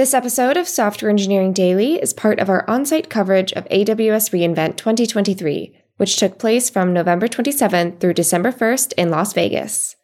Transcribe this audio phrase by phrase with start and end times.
[0.00, 4.30] This episode of Software Engineering Daily is part of our on site coverage of AWS
[4.30, 9.96] reInvent 2023, which took place from November 27th through December 1st in Las Vegas.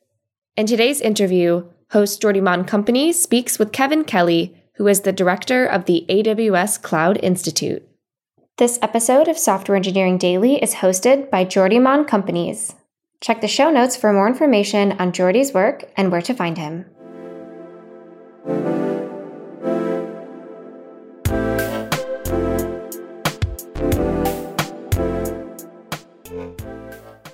[0.54, 5.64] In today's interview, host Jordi Mon Companys speaks with Kevin Kelly, who is the director
[5.64, 7.82] of the AWS Cloud Institute.
[8.58, 12.74] This episode of Software Engineering Daily is hosted by Jordi Mon Companys.
[13.22, 16.84] Check the show notes for more information on Jordi's work and where to find him.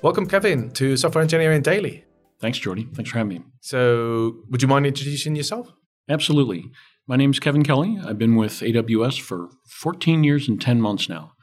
[0.03, 2.05] Welcome, Kevin, to Software Engineering Daily.
[2.41, 2.93] Thanks, Jordi.
[2.93, 3.45] Thanks for having me.
[3.61, 5.73] So, would you mind introducing yourself?
[6.09, 6.73] Absolutely.
[7.07, 8.01] My name is Kevin Kelly.
[8.05, 11.35] I've been with AWS for 14 years and 10 months now.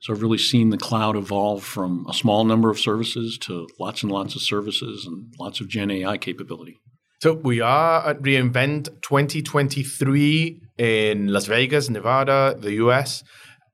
[0.00, 4.02] So, I've really seen the cloud evolve from a small number of services to lots
[4.02, 6.78] and lots of services and lots of Gen AI capability.
[7.20, 13.22] So, we are at reInvent 2023 in Las Vegas, Nevada, the US.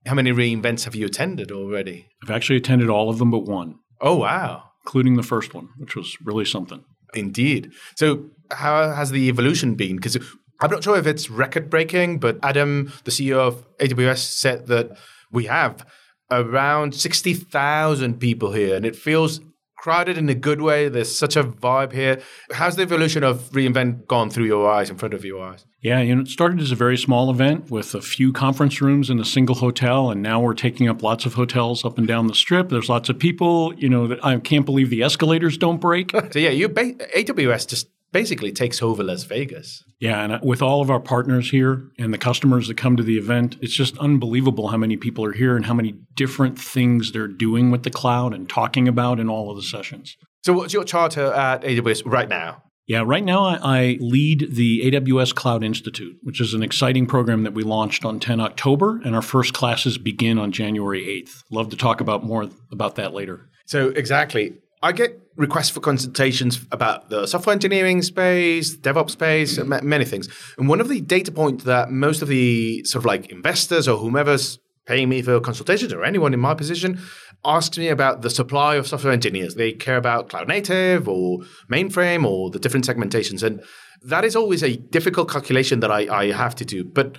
[0.05, 2.09] How many reInvents have you attended already?
[2.25, 3.79] I've actually attended all of them but one.
[4.03, 4.65] Oh, wow.
[4.85, 6.85] Including the first one, which was really something.
[7.15, 7.73] Indeed.
[7.97, 9.97] So, how has the evolution been?
[9.97, 10.17] Because
[10.61, 14.99] I'm not sure if it's record breaking, but Adam, the CEO of AWS, said that
[15.31, 15.87] we have
[16.31, 19.41] around 60,000 people here, and it feels
[19.83, 20.89] crowded in a good way.
[20.89, 22.21] There's such a vibe here.
[22.53, 25.67] How's the evolution of reInvent gone through your eyes, in front of your eyes?
[25.81, 29.11] Yeah, you know, it started as a very small event with a few conference rooms
[29.11, 32.29] in a single hotel, and now we're taking up lots of hotels up and down
[32.29, 32.69] the strip.
[32.69, 33.75] There's lots of people.
[33.75, 36.13] You know, I can't believe the escalators don't break.
[36.31, 39.83] so yeah, you ba- AWS just basically takes over Las Vegas.
[39.99, 43.03] Yeah, and uh, with all of our partners here and the customers that come to
[43.03, 47.13] the event, it's just unbelievable how many people are here and how many different things
[47.13, 50.17] they're doing with the cloud and talking about in all of the sessions.
[50.45, 52.63] So, what's your charter at AWS right now?
[52.89, 57.45] Yeah, right now I, I, lead the AWS Cloud Institute, which is an exciting program
[57.45, 61.45] that we launched on 10 October, and our first classes begin on January 8th.
[61.51, 63.49] Love to talk about more about that later.
[63.67, 64.59] So, exactly.
[64.83, 70.29] I get requests for consultations about the software engineering space, DevOps space, many things.
[70.59, 73.99] And one of the data points that most of the sort of like investors or
[73.99, 77.01] whomever's paying me for consultations or anyone in my position
[77.45, 79.55] asks me about the supply of software engineers.
[79.55, 81.39] They care about cloud native or
[81.71, 83.43] mainframe or the different segmentations.
[83.43, 83.63] And
[84.03, 86.83] that is always a difficult calculation that I, I have to do.
[86.85, 87.17] But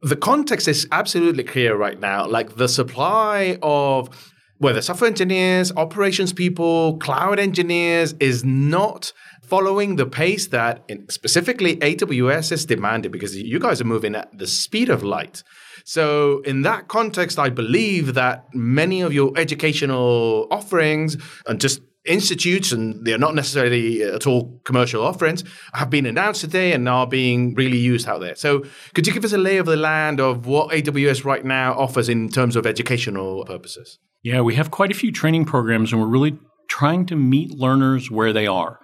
[0.00, 2.26] the context is absolutely clear right now.
[2.26, 4.31] Like the supply of
[4.62, 9.12] whether software engineers, operations people, cloud engineers is not
[9.42, 14.46] following the pace that specifically AWS is demanded because you guys are moving at the
[14.46, 15.42] speed of light.
[15.84, 21.16] So, in that context, I believe that many of your educational offerings
[21.48, 25.42] and just institutes, and they're not necessarily uh, at all commercial offerings,
[25.72, 28.36] have been announced today and are being really used out there.
[28.36, 31.72] So, could you give us a lay of the land of what AWS right now
[31.76, 33.98] offers in terms of educational purposes?
[34.22, 36.38] Yeah, we have quite a few training programs, and we're really
[36.68, 38.78] trying to meet learners where they are.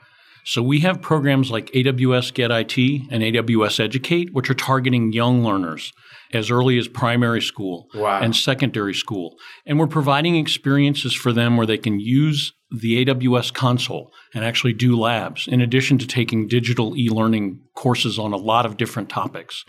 [0.44, 2.78] So we have programs like AWS Get IT
[3.10, 5.92] and AWS Educate, which are targeting young learners
[6.32, 8.20] as early as primary school wow.
[8.20, 9.36] and secondary school.
[9.66, 14.72] And we're providing experiences for them where they can use the AWS console and actually
[14.72, 19.08] do labs, in addition to taking digital e learning courses on a lot of different
[19.08, 19.64] topics.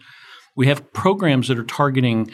[0.56, 2.32] We have programs that are targeting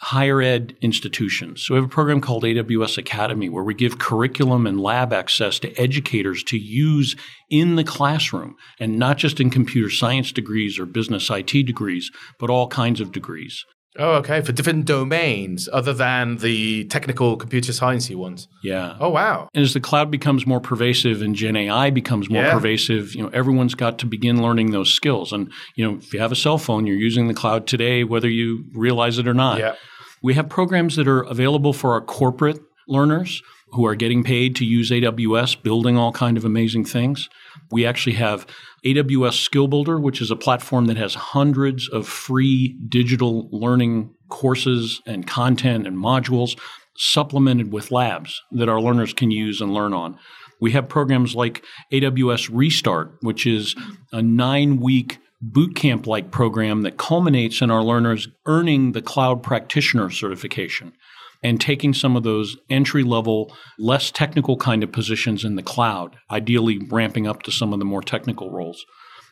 [0.00, 1.64] higher ed institutions.
[1.64, 5.58] So we have a program called AWS Academy where we give curriculum and lab access
[5.60, 7.16] to educators to use
[7.48, 12.50] in the classroom and not just in computer science degrees or business IT degrees, but
[12.50, 13.64] all kinds of degrees.
[13.98, 14.40] Oh, okay.
[14.40, 18.48] For different domains other than the technical computer sciencey ones.
[18.62, 18.96] Yeah.
[19.00, 19.48] Oh, wow.
[19.54, 22.52] And as the cloud becomes more pervasive and Gen AI becomes more yeah.
[22.52, 25.32] pervasive, you know, everyone's got to begin learning those skills.
[25.32, 28.28] And, you know, if you have a cell phone, you're using the cloud today, whether
[28.28, 29.58] you realize it or not.
[29.58, 29.74] Yeah.
[30.22, 33.42] We have programs that are available for our corporate learners
[33.76, 37.28] who are getting paid to use AWS, building all kind of amazing things.
[37.70, 38.46] We actually have
[38.84, 45.02] AWS Skill Builder, which is a platform that has hundreds of free digital learning courses
[45.06, 46.58] and content and modules
[46.96, 50.18] supplemented with labs that our learners can use and learn on.
[50.58, 51.62] We have programs like
[51.92, 53.74] AWS Restart, which is
[54.10, 60.08] a nine week bootcamp like program that culminates in our learners earning the cloud practitioner
[60.08, 60.94] certification
[61.42, 66.16] and taking some of those entry level, less technical kind of positions in the cloud,
[66.30, 68.84] ideally ramping up to some of the more technical roles.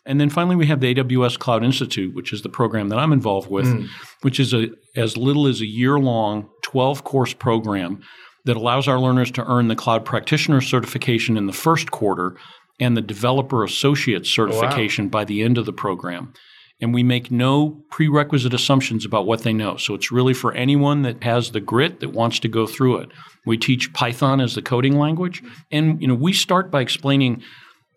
[0.07, 3.13] And then finally, we have the AWS Cloud Institute, which is the program that I'm
[3.13, 3.89] involved with, mm.
[4.21, 8.03] which is a, as little as a year long, 12 course program
[8.45, 12.37] that allows our learners to earn the cloud practitioner certification in the first quarter
[12.79, 15.11] and the developer associate certification wow.
[15.11, 16.35] by the end of the program.
[16.81, 19.77] And we make no prerequisite assumptions about what they know.
[19.77, 23.11] So it's really for anyone that has the grit that wants to go through it.
[23.47, 27.43] We teach Python as the coding language, and you know we start by explaining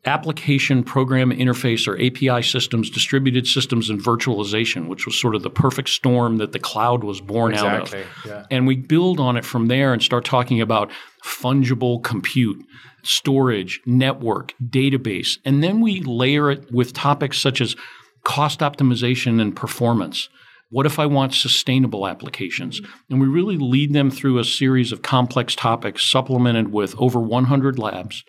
[0.05, 5.49] application program interface or API systems, distributed systems, and virtualization, which was sort of the
[5.49, 8.25] perfect storm that the cloud was born exactly, out of.
[8.25, 8.45] Yeah.
[8.49, 10.91] And we build on it from there and start talking about
[11.25, 12.65] fungible compute,
[13.03, 15.39] storage, network, database.
[15.43, 17.75] And then we layer it with topics such as
[18.23, 20.29] cost optimization and performance.
[20.69, 22.81] What if I want sustainable applications?
[23.09, 27.79] And we really lead them through a series of complex topics supplemented with over 100
[27.79, 28.23] labs.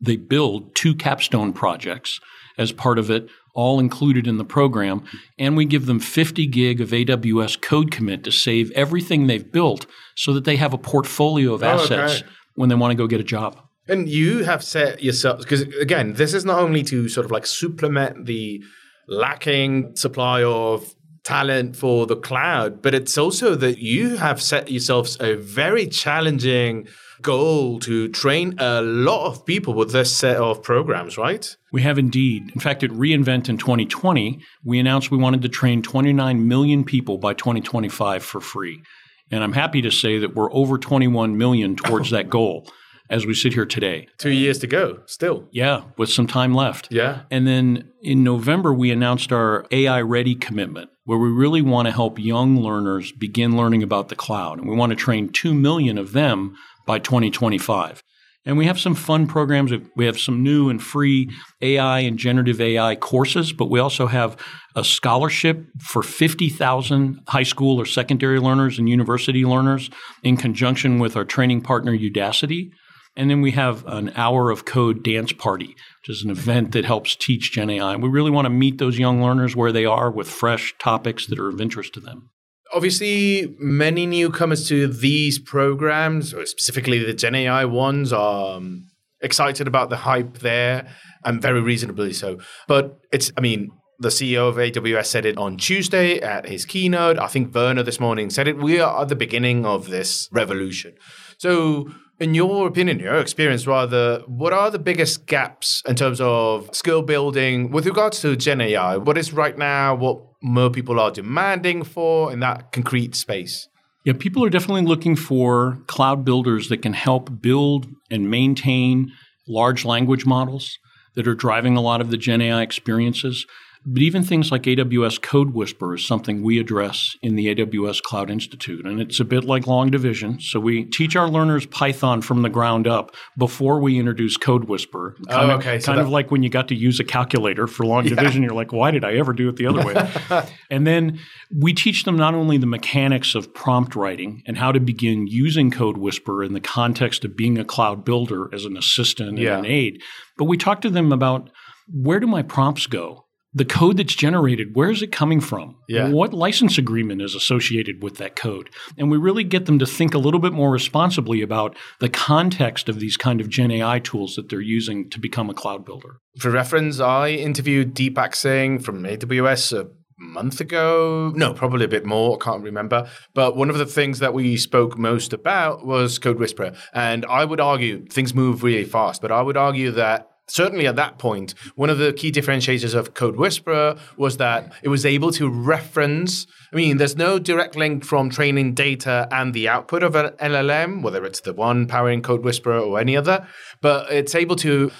[0.00, 2.18] They build two capstone projects
[2.58, 5.04] as part of it, all included in the program.
[5.38, 9.86] And we give them 50 gig of AWS code commit to save everything they've built
[10.16, 12.28] so that they have a portfolio of Oh, assets okay.
[12.56, 13.60] when they want to go get a job.
[13.86, 17.46] And you have set yourself because again, this is not only to sort of like
[17.46, 18.62] supplement the
[19.08, 25.16] lacking supply of talent for the cloud, but it's also that you have set yourselves
[25.20, 26.86] a very challenging
[27.22, 31.56] goal to train a lot of people with this set of programs, right?
[31.72, 32.50] We have indeed.
[32.54, 37.16] In fact, at reInvent in 2020, we announced we wanted to train 29 million people
[37.16, 38.82] by 2025 for free.
[39.30, 42.68] And I'm happy to say that we're over 21 million towards that goal
[43.10, 44.08] as we sit here today.
[44.18, 45.46] Two years to go, still.
[45.50, 46.88] Yeah, with some time left.
[46.90, 47.22] Yeah.
[47.30, 51.92] And then in November, we announced our AI Ready commitment, where we really want to
[51.92, 54.58] help young learners begin learning about the cloud.
[54.58, 56.56] And we want to train 2 million of them
[56.86, 58.02] by 2025.
[58.46, 59.72] And we have some fun programs.
[59.96, 61.30] We have some new and free
[61.62, 64.36] AI and generative AI courses, but we also have
[64.76, 69.88] a scholarship for 50,000 high school or secondary learners and university learners
[70.22, 72.70] in conjunction with our training partner Udacity.
[73.16, 76.84] And then we have an hour of code dance party, which is an event that
[76.84, 77.94] helps teach Gen AI.
[77.94, 81.26] And We really want to meet those young learners where they are with fresh topics
[81.28, 82.30] that are of interest to them.
[82.72, 88.88] Obviously, many newcomers to these programs, or specifically the Gen AI ones, are um,
[89.20, 90.88] excited about the hype there,
[91.24, 92.38] and very reasonably so.
[92.66, 93.70] But it's, I mean,
[94.00, 97.18] the CEO of AWS said it on Tuesday at his keynote.
[97.18, 98.58] I think Werner this morning said it.
[98.58, 100.94] We are at the beginning of this revolution.
[101.38, 101.90] So,
[102.20, 107.02] in your opinion, your experience rather, what are the biggest gaps in terms of skill
[107.02, 108.96] building with regards to Gen AI?
[108.96, 113.68] What is right now what more people are demanding for in that concrete space?
[114.04, 119.10] Yeah, people are definitely looking for cloud builders that can help build and maintain
[119.48, 120.78] large language models
[121.14, 123.46] that are driving a lot of the Gen AI experiences.
[123.86, 128.30] But even things like AWS Code Whisper is something we address in the AWS Cloud
[128.30, 128.86] Institute.
[128.86, 130.40] And it's a bit like long division.
[130.40, 135.16] So we teach our learners Python from the ground up before we introduce Code Whisper.
[135.28, 135.78] Oh, kind Oh, of, okay.
[135.80, 138.42] So kind that- of like when you got to use a calculator for long division,
[138.42, 140.46] you're like, why did I ever do it the other way?
[140.70, 141.18] and then
[141.54, 145.70] we teach them not only the mechanics of prompt writing and how to begin using
[145.70, 149.58] Code Whisper in the context of being a cloud builder as an assistant Yeah.
[149.58, 150.00] and an aid,
[150.38, 151.50] but we talk to them about
[151.92, 153.26] where do my prompts go?
[153.54, 155.76] The code that's generated, where is it coming from?
[155.88, 156.08] Yeah.
[156.08, 158.68] What license agreement is associated with that code?
[158.98, 162.88] And we really get them to think a little bit more responsibly about the context
[162.88, 166.16] of these kind of Gen AI tools that they're using to become a cloud builder.
[166.38, 171.32] For reference, I interviewed Deepak Singh from AWS a month ago.
[171.34, 172.36] No, probably a bit more.
[172.40, 173.08] I can't remember.
[173.34, 176.72] But one of the things that we spoke most about was Code Whisperer.
[176.92, 180.96] And I would argue things move really fast, but I would argue that certainly at
[180.96, 185.32] that point, one of the key differentiators of Code Whisperer was that it was able
[185.32, 186.46] to reference.
[186.72, 191.02] I mean, there's no direct link from training data and the output of an LLM,
[191.02, 193.46] whether it's the one powering Code Whisperer or any other,
[193.80, 194.90] but it's able to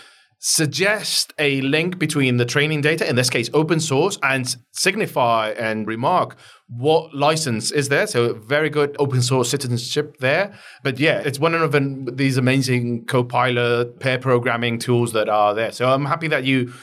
[0.47, 5.87] suggest a link between the training data, in this case open source, and signify and
[5.87, 6.37] remark
[6.69, 8.07] what license is there.
[8.07, 10.55] So very good open source citizenship there.
[10.83, 11.75] But yeah, it's one of
[12.19, 15.73] these amazing Copilot pair programming tools that are there.
[15.73, 16.75] So I'm happy that you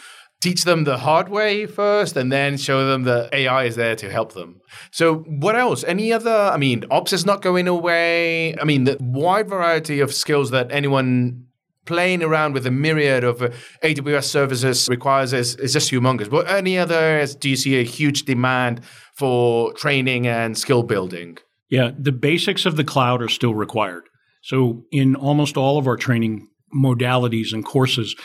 [0.42, 4.10] teach them the hard way first and then show them that AI is there to
[4.10, 4.60] help them.
[4.90, 5.84] So what else?
[5.84, 8.58] Any other, I mean, ops is not going away.
[8.58, 11.46] I mean, the wide variety of skills that anyone
[11.92, 13.50] playing around with a myriad of uh,
[13.84, 16.30] AWS services requires is, is just humongous.
[16.30, 18.82] But any other do you see a huge demand
[19.14, 21.38] for training and skill building?
[21.70, 24.04] Yeah, the basics of the cloud are still required.
[24.42, 28.16] So, in almost all of our training modalities and courses,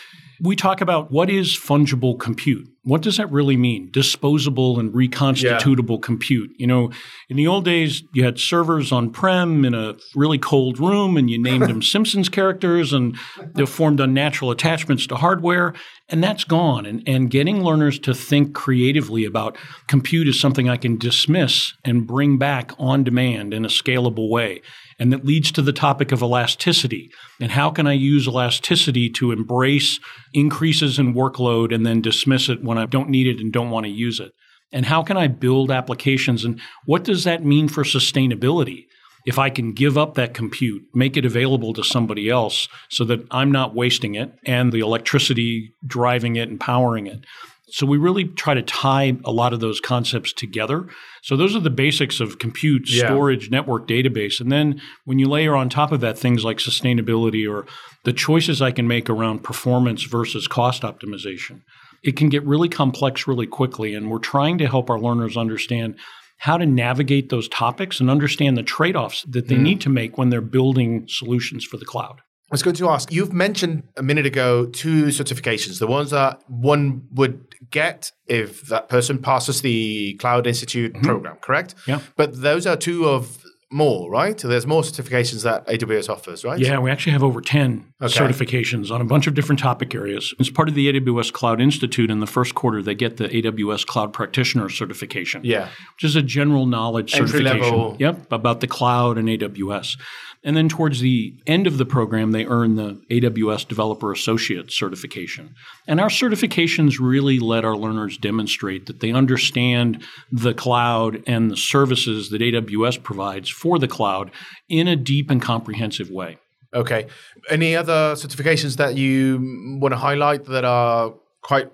[0.41, 2.69] we talk about what is fungible compute.
[2.83, 3.91] what does that really mean?
[3.91, 6.03] Disposable and reconstitutable yeah.
[6.03, 6.53] compute.
[6.57, 6.91] You know,
[7.29, 11.29] in the old days, you had servers on prem in a really cold room and
[11.29, 13.17] you named them Simpsons characters and
[13.55, 15.75] they formed unnatural attachments to hardware.
[16.09, 16.87] And that's gone.
[16.87, 22.07] And, and getting learners to think creatively about compute is something I can dismiss and
[22.07, 24.63] bring back on demand in a scalable way.
[24.99, 27.11] And that leads to the topic of elasticity.
[27.41, 30.01] And how can I use elasticity to embrace
[30.33, 33.85] increases in workload and then dismiss it when I don't need it and don't want
[33.85, 34.33] to use it?
[34.73, 36.45] And how can I build applications?
[36.45, 38.87] And what does that mean for sustainability?
[39.27, 43.27] If I can give up that compute, make it available to somebody else so that
[43.31, 47.25] I'm not wasting it and the electricity driving it and powering it.
[47.69, 50.87] So we really try to tie a lot of those concepts together.
[51.23, 53.07] So those are the basics of compute, yeah.
[53.07, 54.41] storage, network, database.
[54.41, 57.67] And then when you layer on top of that things like sustainability or
[58.05, 61.63] the choices I can make around performance versus cost optimization,
[62.05, 63.95] it can get really complex really quickly.
[63.95, 65.99] And we're trying to help our learners understand
[66.39, 69.63] how to navigate those topics and understand the trade offs that they mm.
[69.63, 72.21] need to make when they're building solutions for the cloud.
[72.49, 76.41] I was going to ask, you've mentioned a minute ago two certifications, the ones that
[76.47, 81.05] one would get if that person passes the Cloud Institute mm-hmm.
[81.05, 81.75] program, correct?
[81.87, 82.01] Yeah.
[82.17, 84.39] But those are two of more, right?
[84.39, 86.59] So there's more certifications that AWS offers, right?
[86.59, 88.13] Yeah, we actually have over 10 okay.
[88.13, 90.35] certifications on a bunch of different topic areas.
[90.39, 93.87] As part of the AWS Cloud Institute in the first quarter, they get the AWS
[93.87, 95.43] Cloud Practitioner certification.
[95.45, 95.69] Yeah.
[95.95, 97.63] Which is a general knowledge Entry certification.
[97.63, 97.97] Level.
[97.99, 99.97] Yep, about the cloud and AWS.
[100.45, 105.55] And then towards the end of the program, they earn the AWS Developer Associate certification.
[105.89, 111.57] And our certifications really let our learners demonstrate that they understand the cloud and the
[111.57, 114.31] services that AWS provides for the cloud
[114.69, 116.39] in a deep and comprehensive way.
[116.75, 117.07] Okay.
[117.51, 121.71] Any other certifications that you want to highlight that are quite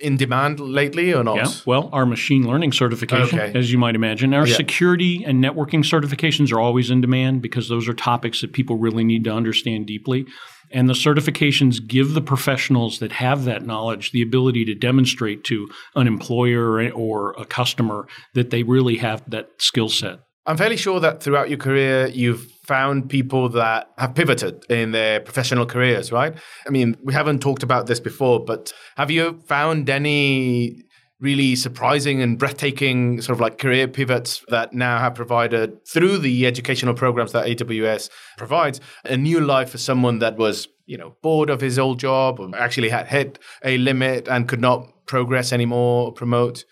[0.00, 1.36] in demand lately or not?
[1.36, 3.58] Yeah, well, our machine learning certification, okay.
[3.58, 4.34] as you might imagine.
[4.34, 4.54] Our yeah.
[4.54, 9.04] security and networking certifications are always in demand because those are topics that people really
[9.04, 10.26] need to understand deeply.
[10.72, 15.68] And the certifications give the professionals that have that knowledge the ability to demonstrate to
[15.94, 20.20] an employer or a customer that they really have that skill set.
[20.46, 25.20] I'm fairly sure that throughout your career, you've found people that have pivoted in their
[25.20, 26.34] professional careers, right?
[26.66, 30.84] I mean, we haven't talked about this before, but have you found any
[31.18, 36.46] really surprising and breathtaking sort of like career pivots that now have provided through the
[36.46, 41.48] educational programs that AWS provides a new life for someone that was, you know, bored
[41.48, 46.08] of his old job or actually had hit a limit and could not progress anymore,
[46.08, 46.64] or promote?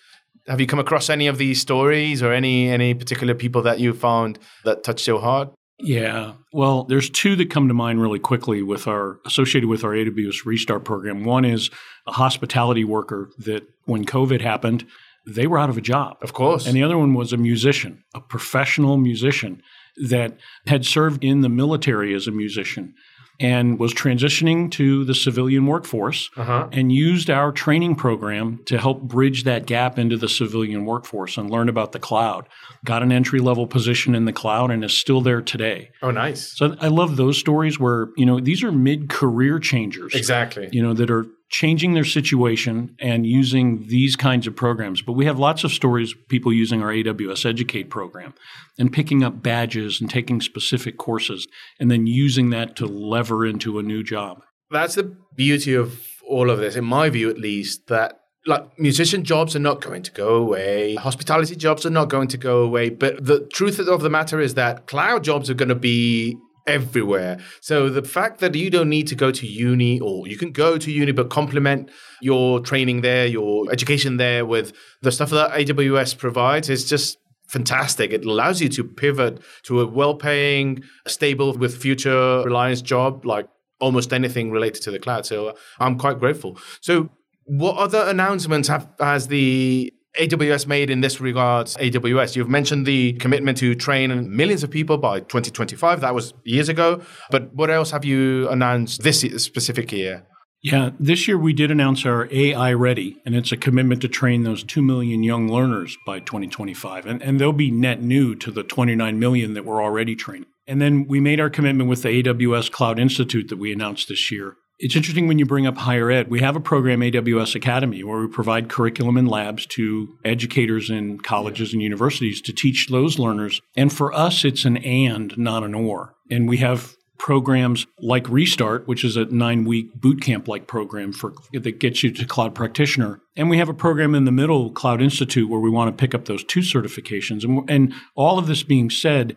[0.47, 3.93] Have you come across any of these stories or any any particular people that you
[3.95, 5.53] found that touched your heart?
[5.79, 6.35] Yeah.
[6.53, 10.45] Well, there's two that come to mind really quickly with our associated with our AWS
[10.45, 11.25] Restart program.
[11.25, 11.71] One is
[12.07, 14.87] a hospitality worker that when COVID happened,
[15.27, 16.19] they were out of a job.
[16.23, 16.67] Of course.
[16.67, 19.63] And the other one was a musician, a professional musician
[20.09, 20.37] that
[20.67, 22.95] had served in the military as a musician
[23.41, 26.69] and was transitioning to the civilian workforce uh-huh.
[26.73, 31.51] and used our training program to help bridge that gap into the civilian workforce and
[31.51, 32.49] learn about the cloud.
[32.85, 35.91] Got an entry level position in the cloud and is still there today.
[36.03, 36.57] Oh, nice.
[36.57, 40.15] So I love those stories where, you know, these are mid career changers.
[40.15, 40.69] Exactly.
[40.71, 45.03] You know, that are changing their situation and using these kinds of programs.
[45.03, 48.35] But we have lots of stories people using our AWS Educate program
[48.79, 51.47] and picking up badges and taking specific courses
[51.79, 54.43] and then using that to lever into a new job.
[54.71, 59.25] That's the beauty of all of this, in my view at least, that like musician
[59.25, 62.91] jobs are not going to go away hospitality jobs are not going to go away
[62.91, 67.39] but the truth of the matter is that cloud jobs are going to be everywhere.
[67.61, 70.79] So the fact that you don't need to go to uni or you can go
[70.79, 71.91] to uni but complement
[72.21, 78.13] your training there, your education there with the stuff that AWS provides is just fantastic.
[78.13, 83.49] It allows you to pivot to a well-paying, stable with future reliance job like
[83.81, 85.27] almost anything related to the cloud.
[85.27, 86.59] So I'm quite grateful.
[86.81, 87.11] So
[87.45, 92.37] what other announcements have has the AWS made in this regards, AWS?
[92.37, 96.01] You've mentioned the commitment to train millions of people by 2025.
[96.01, 97.03] That was years ago.
[97.31, 100.27] But what else have you announced this specific year?
[100.63, 104.45] Yeah, this year we did announce our AI Ready, and it's a commitment to train
[104.45, 107.05] those 2 million young learners by 2025.
[107.05, 110.47] And, and they'll be net new to the 29 million that we're already training.
[110.67, 114.31] And then we made our commitment with the AWS Cloud Institute that we announced this
[114.31, 116.29] year it's interesting when you bring up higher ed.
[116.29, 121.21] We have a program, AWS Academy, where we provide curriculum and labs to educators in
[121.21, 123.61] colleges and universities to teach those learners.
[123.77, 126.15] And for us, it's an and, not an or.
[126.31, 131.13] And we have programs like Restart, which is a nine week boot camp like program
[131.13, 133.21] for that gets you to cloud practitioner.
[133.37, 136.15] And we have a program in the middle, Cloud Institute, where we want to pick
[136.15, 137.45] up those two certifications.
[137.45, 139.37] And, and all of this being said,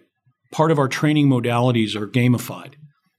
[0.52, 2.74] part of our training modalities are gamified.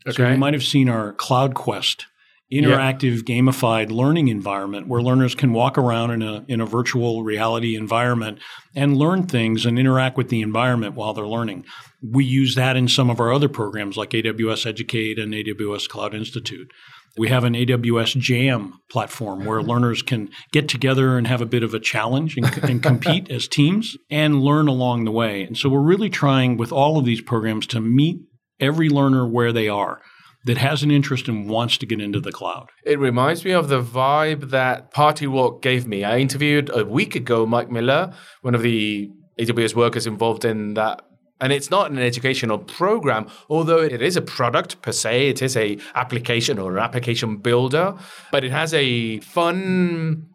[0.08, 0.22] Okay.
[0.24, 2.06] So you might have seen our Cloud Quest
[2.52, 3.36] interactive yeah.
[3.36, 8.38] gamified learning environment where learners can walk around in a in a virtual reality environment
[8.74, 11.64] and learn things and interact with the environment while they're learning.
[12.02, 16.14] We use that in some of our other programs like AWS Educate and AWS Cloud
[16.14, 16.70] Institute.
[17.18, 21.62] We have an AWS Jam platform where learners can get together and have a bit
[21.62, 25.42] of a challenge and, and compete as teams and learn along the way.
[25.42, 28.20] And so we're really trying with all of these programs to meet
[28.60, 30.00] every learner where they are
[30.44, 32.68] that has an interest and wants to get into the cloud.
[32.84, 36.04] It reminds me of the vibe that Party Rock gave me.
[36.04, 41.02] I interviewed a week ago Mike Miller, one of the AWS workers involved in that
[41.40, 45.56] and it's not an educational program although it is a product per se it is
[45.56, 47.94] a application or an application builder
[48.32, 50.26] but it has a fun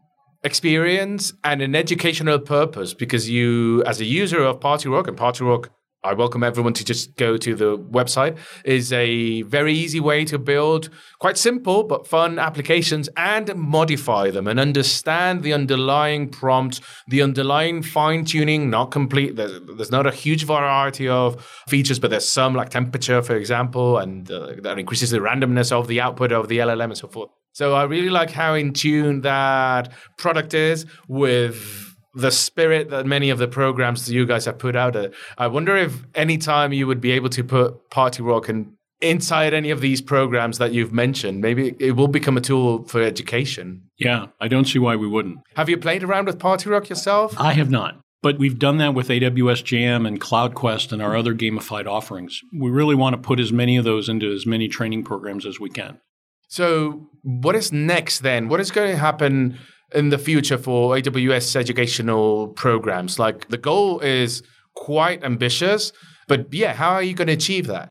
[0.44, 5.44] experience and an educational purpose because you as a user of party rock and party
[5.44, 5.70] rock
[6.06, 8.38] I welcome everyone to just go to the website.
[8.66, 14.48] is a very easy way to build quite simple but fun applications and modify them
[14.48, 19.38] and understand the underlying prompt, the underlying fine tuning, not complete.
[19.38, 23.98] There's, there's, not a huge variety of features, but there's some like temperature, for example,
[23.98, 27.30] and uh, that increases the randomness of the output of the LLM and so forth.
[27.54, 33.30] So I really like how in tune that product is with the spirit that many
[33.30, 34.96] of the programs that you guys have put out.
[35.38, 39.54] I wonder if any time you would be able to put Party Rock and inside
[39.54, 43.84] any of these programs that you've mentioned, maybe it will become a tool for education.
[43.98, 45.40] Yeah, I don't see why we wouldn't.
[45.56, 47.40] Have you played around with Party Rock yourself?
[47.40, 48.00] I have not.
[48.22, 52.40] But we've done that with AWS Jam and Cloud Quest and our other gamified offerings.
[52.58, 55.60] We really want to put as many of those into as many training programs as
[55.60, 56.00] we can.
[56.48, 58.48] So, what is next then?
[58.48, 59.58] What is going to happen
[59.94, 63.20] in the future for AWS educational programs?
[63.20, 64.44] Like the goal is
[64.76, 65.92] quite ambitious,
[66.28, 67.90] but yeah, how are you going to achieve that?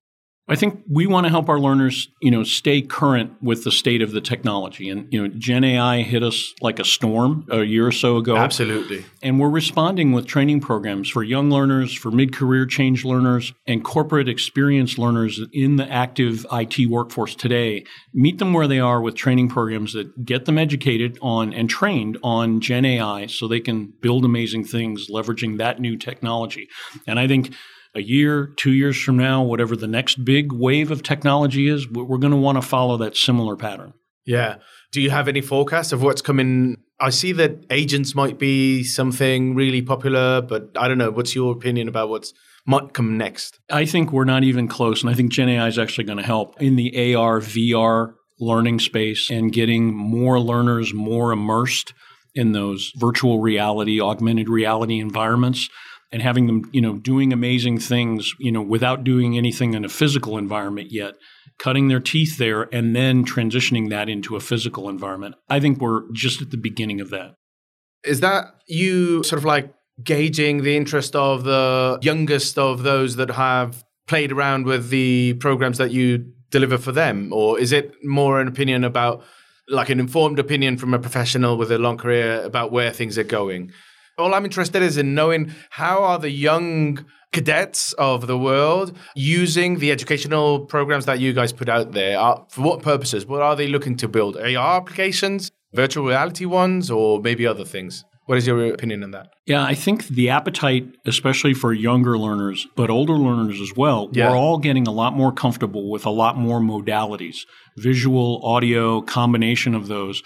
[0.48, 4.02] I think we want to help our learners, you know, stay current with the state
[4.02, 4.88] of the technology.
[4.90, 8.36] And you know, Gen AI hit us like a storm a year or so ago.
[8.36, 9.04] Absolutely.
[9.22, 14.28] And we're responding with training programs for young learners, for mid-career change learners, and corporate
[14.28, 17.84] experience learners in the active IT workforce today.
[18.12, 22.18] Meet them where they are with training programs that get them educated on and trained
[22.24, 26.68] on Gen AI so they can build amazing things leveraging that new technology.
[27.06, 27.54] And I think
[27.94, 32.18] a year, two years from now, whatever the next big wave of technology is, we're
[32.18, 33.92] going to want to follow that similar pattern.
[34.24, 34.56] Yeah.
[34.92, 36.76] Do you have any forecast of what's coming?
[37.00, 41.10] I see that agents might be something really popular, but I don't know.
[41.10, 42.32] What's your opinion about what's
[42.64, 43.58] might come next?
[43.70, 46.24] I think we're not even close, and I think Gen AI is actually going to
[46.24, 51.92] help in the AR, VR learning space and getting more learners more immersed
[52.34, 55.68] in those virtual reality, augmented reality environments
[56.12, 59.88] and having them, you know, doing amazing things, you know, without doing anything in a
[59.88, 61.14] physical environment yet,
[61.58, 65.34] cutting their teeth there and then transitioning that into a physical environment.
[65.48, 67.34] I think we're just at the beginning of that.
[68.04, 69.72] Is that you sort of like
[70.02, 75.78] gauging the interest of the youngest of those that have played around with the programs
[75.78, 77.32] that you deliver for them?
[77.32, 79.24] Or is it more an opinion about
[79.68, 83.24] like an informed opinion from a professional with a long career about where things are
[83.24, 83.72] going?
[84.22, 89.80] All I'm interested is in knowing how are the young cadets of the world using
[89.80, 92.18] the educational programs that you guys put out there?
[92.18, 93.26] Uh, for what purposes?
[93.26, 94.36] What are they looking to build?
[94.36, 98.04] AR applications, virtual reality ones, or maybe other things?
[98.26, 99.30] What is your opinion on that?
[99.46, 104.30] Yeah, I think the appetite, especially for younger learners, but older learners as well, yeah.
[104.30, 107.38] we're all getting a lot more comfortable with a lot more modalities
[107.76, 110.22] visual, audio, combination of those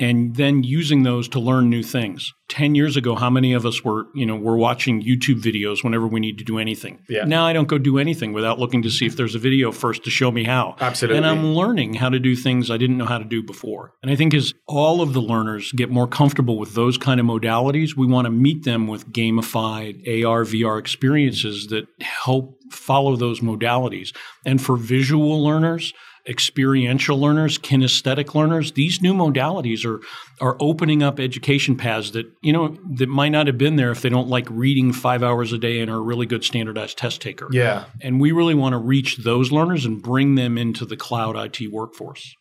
[0.00, 2.32] and then using those to learn new things.
[2.48, 6.08] 10 years ago, how many of us were, you know, were watching YouTube videos whenever
[6.08, 6.98] we need to do anything?
[7.08, 7.24] Yeah.
[7.24, 10.02] Now I don't go do anything without looking to see if there's a video first
[10.04, 10.74] to show me how.
[10.80, 11.18] Absolutely.
[11.18, 13.92] And I'm learning how to do things I didn't know how to do before.
[14.02, 17.26] And I think as all of the learners get more comfortable with those kind of
[17.26, 23.40] modalities, we want to meet them with gamified AR, VR experiences that help follow those
[23.40, 24.16] modalities.
[24.44, 25.92] And for visual learners,
[26.30, 28.72] experiential learners, kinesthetic learners.
[28.72, 30.00] These new modalities are
[30.40, 34.00] are opening up education paths that you know that might not have been there if
[34.00, 37.20] they don't like reading five hours a day and are a really good standardized test
[37.20, 37.48] taker.
[37.50, 41.36] Yeah, and we really want to reach those learners and bring them into the cloud
[41.36, 42.34] IT workforce.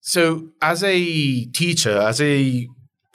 [0.00, 2.66] So, as a teacher, as a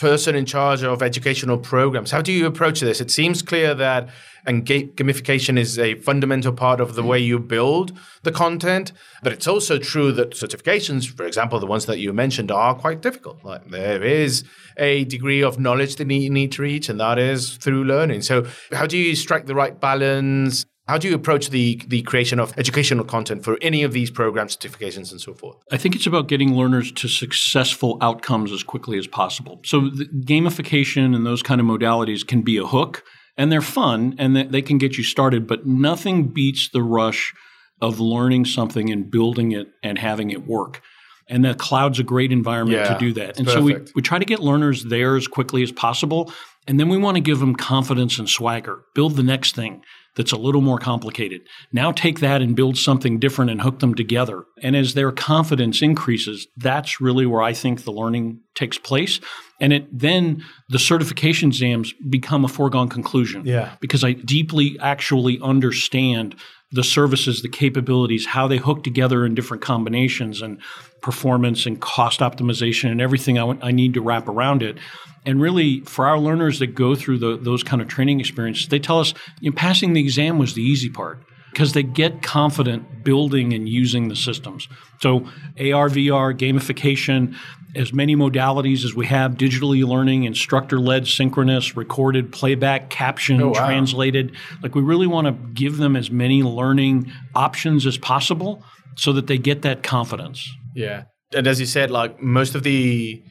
[0.03, 2.11] person in charge of educational programs.
[2.11, 2.99] How do you approach this?
[2.99, 4.09] It seems clear that
[4.45, 9.47] and gamification is a fundamental part of the way you build the content, but it's
[9.47, 13.45] also true that certifications, for example, the ones that you mentioned, are quite difficult.
[13.45, 14.43] Like there is
[14.75, 18.23] a degree of knowledge that you need to reach, and that is through learning.
[18.23, 20.65] So, how do you strike the right balance?
[20.87, 24.47] How do you approach the, the creation of educational content for any of these program
[24.47, 25.57] certifications and so forth?
[25.71, 29.61] I think it's about getting learners to successful outcomes as quickly as possible.
[29.63, 33.03] So, gamification and those kind of modalities can be a hook
[33.37, 37.33] and they're fun and they can get you started, but nothing beats the rush
[37.81, 40.81] of learning something and building it and having it work.
[41.29, 43.37] And the cloud's a great environment yeah, to do that.
[43.37, 43.53] And perfect.
[43.53, 46.31] so we, we try to get learners there as quickly as possible.
[46.67, 49.83] And then we want to give them confidence and swagger, build the next thing
[50.15, 51.41] that's a little more complicated.
[51.71, 54.45] Now take that and build something different and hook them together.
[54.61, 59.19] And as their confidence increases, that's really where I think the learning takes place.
[59.59, 63.45] And it then the certification exams become a foregone conclusion.
[63.45, 63.75] Yeah.
[63.79, 66.35] Because I deeply actually understand
[66.73, 70.59] the services, the capabilities, how they hook together in different combinations and
[71.01, 74.77] performance and cost optimization and everything I, w- I need to wrap around it.
[75.25, 78.79] And really, for our learners that go through the, those kind of training experiences, they
[78.79, 83.03] tell us you know, passing the exam was the easy part because they get confident
[83.03, 84.67] building and using the systems.
[84.99, 85.19] So,
[85.59, 87.35] AR, VR, gamification,
[87.75, 93.49] as many modalities as we have digitally learning, instructor led, synchronous, recorded, playback, caption, oh,
[93.49, 93.65] wow.
[93.65, 94.35] translated.
[94.61, 98.63] Like, we really want to give them as many learning options as possible
[98.95, 100.47] so that they get that confidence.
[100.75, 101.05] Yeah.
[101.33, 103.23] And as you said, like most of the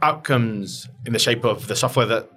[0.00, 2.30] outcomes in the shape of the software that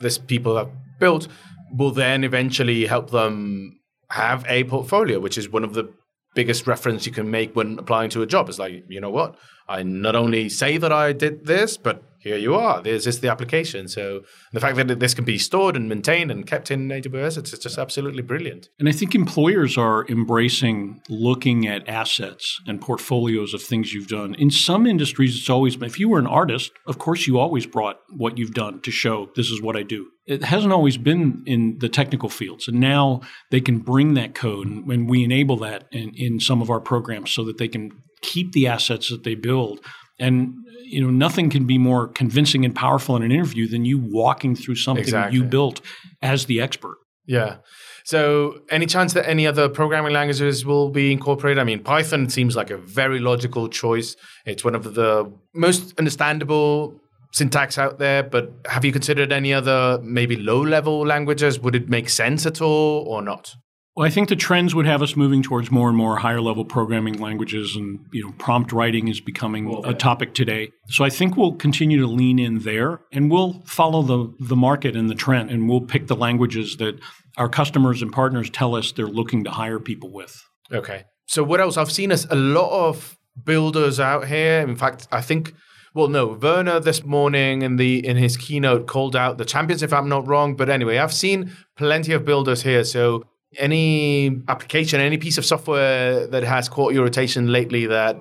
[0.00, 1.28] this people have built
[1.76, 3.78] will then eventually help them
[4.10, 5.92] have a portfolio, which is one of the
[6.34, 8.48] biggest reference you can make when applying to a job.
[8.48, 9.36] is like, you know what?
[9.68, 12.80] I not only say that I did this, but here you are.
[12.80, 13.88] There's just the application.
[13.88, 17.58] So the fact that this can be stored and maintained and kept in AWS, it's
[17.58, 18.68] just absolutely brilliant.
[18.78, 24.34] And I think employers are embracing looking at assets and portfolios of things you've done.
[24.36, 27.96] In some industries, it's always if you were an artist, of course, you always brought
[28.10, 30.06] what you've done to show this is what I do.
[30.24, 32.68] It hasn't always been in the technical fields.
[32.68, 36.70] And now they can bring that code and we enable that in, in some of
[36.70, 37.90] our programs so that they can
[38.22, 39.80] keep the assets that they build
[40.22, 40.54] and
[40.84, 44.54] you know, nothing can be more convincing and powerful in an interview than you walking
[44.54, 45.38] through something exactly.
[45.38, 45.80] you built
[46.20, 46.98] as the expert.
[47.26, 47.56] Yeah.
[48.04, 51.58] So, any chance that any other programming languages will be incorporated?
[51.60, 54.16] I mean, Python seems like a very logical choice.
[54.44, 57.00] It's one of the most understandable
[57.32, 61.60] syntax out there, but have you considered any other maybe low level languages?
[61.60, 63.54] Would it make sense at all or not?
[63.94, 66.64] Well, I think the trends would have us moving towards more and more higher level
[66.64, 70.70] programming languages, and you know, prompt writing is becoming a topic today.
[70.88, 74.96] So I think we'll continue to lean in there, and we'll follow the the market
[74.96, 76.98] and the trend, and we'll pick the languages that
[77.36, 80.42] our customers and partners tell us they're looking to hire people with.
[80.72, 81.04] Okay.
[81.26, 81.76] So what else?
[81.76, 84.60] I've seen a, a lot of builders out here.
[84.60, 85.54] In fact, I think.
[85.94, 89.92] Well, no, Werner this morning in the in his keynote called out the champions, if
[89.92, 90.56] I'm not wrong.
[90.56, 92.84] But anyway, I've seen plenty of builders here.
[92.84, 93.24] So
[93.58, 98.20] any application, any piece of software that has caught your attention lately that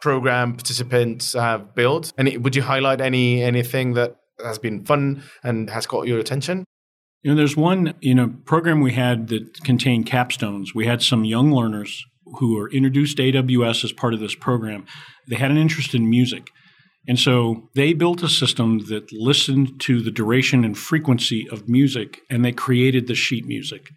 [0.00, 2.12] program participants have built?
[2.18, 6.64] And would you highlight any anything that has been fun and has caught your attention?
[7.22, 10.74] You know, there's one you know program we had that contained capstones.
[10.74, 12.04] We had some young learners
[12.38, 14.86] who were introduced to AWS as part of this program.
[15.28, 16.50] They had an interest in music.
[17.08, 22.20] And so they built a system that listened to the duration and frequency of music
[22.30, 23.90] and they created the sheet music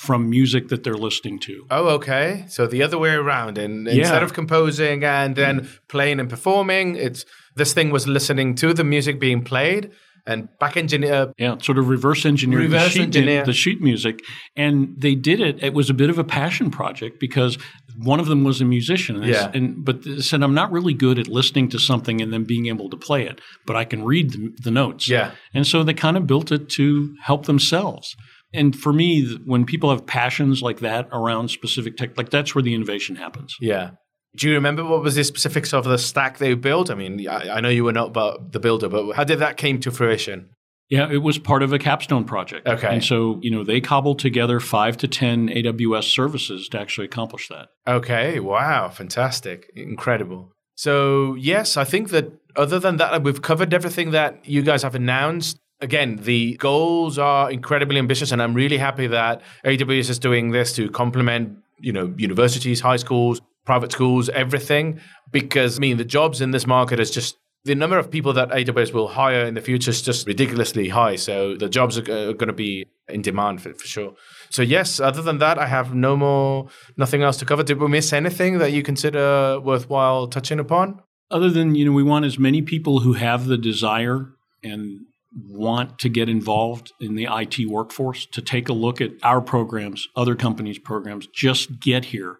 [0.00, 1.66] from music that they're listening to.
[1.70, 2.46] Oh, okay.
[2.48, 3.58] So the other way around.
[3.58, 3.92] And yeah.
[3.96, 8.82] instead of composing and then playing and performing, it's this thing was listening to the
[8.82, 9.90] music being played
[10.26, 11.34] and back engineer.
[11.36, 13.44] Yeah, sort of reverse engineer, reverse the, sheet, engineer.
[13.44, 14.20] the sheet music.
[14.56, 15.62] And they did it.
[15.62, 17.58] It was a bit of a passion project because
[17.98, 19.16] one of them was a musician.
[19.16, 19.50] And yeah.
[19.52, 22.68] And, but they said, I'm not really good at listening to something and then being
[22.68, 25.10] able to play it, but I can read the, the notes.
[25.10, 25.32] Yeah.
[25.52, 28.16] And so they kind of built it to help themselves.
[28.52, 32.62] And for me, when people have passions like that around specific tech, like that's where
[32.62, 33.56] the innovation happens.
[33.60, 33.90] Yeah.
[34.36, 36.90] Do you remember what was the specifics of the stack they built?
[36.90, 39.56] I mean, I, I know you were not about the builder, but how did that
[39.56, 40.50] came to fruition?
[40.88, 42.66] Yeah, it was part of a capstone project.
[42.66, 42.88] Okay.
[42.88, 47.48] And so, you know, they cobbled together five to 10 AWS services to actually accomplish
[47.48, 47.68] that.
[47.86, 48.40] Okay.
[48.40, 48.88] Wow.
[48.88, 49.70] Fantastic.
[49.76, 50.52] Incredible.
[50.74, 54.96] So, yes, I think that other than that, we've covered everything that you guys have
[54.96, 60.50] announced again, the goals are incredibly ambitious, and I'm really happy that AWS is doing
[60.50, 65.00] this to complement, you know, universities, high schools, private schools, everything.
[65.30, 68.48] Because I mean, the jobs in this market is just the number of people that
[68.50, 71.16] AWS will hire in the future is just ridiculously high.
[71.16, 74.14] So the jobs are, are going to be in demand for, for, sure.
[74.50, 77.62] So yes, other than that, I have no more, nothing else to cover.
[77.62, 81.02] Did we miss anything that you consider worthwhile touching upon?
[81.30, 84.30] Other than you know, we want as many people who have the desire
[84.62, 89.40] and want to get involved in the IT workforce to take a look at our
[89.40, 91.26] programs, other companies' programs.
[91.28, 92.38] Just get here,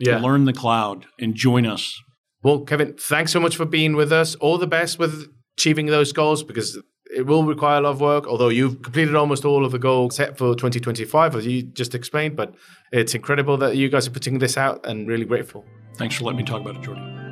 [0.00, 0.18] yeah.
[0.18, 2.00] learn the cloud, and join us
[2.42, 4.34] well, Kevin, thanks so much for being with us.
[4.36, 6.78] All the best with achieving those goals because
[7.14, 10.16] it will require a lot of work, although you've completed almost all of the goals
[10.16, 12.36] set for 2025, as you just explained.
[12.36, 12.54] But
[12.90, 15.64] it's incredible that you guys are putting this out and really grateful.
[15.96, 17.22] Thanks for letting me talk about it, Jordi.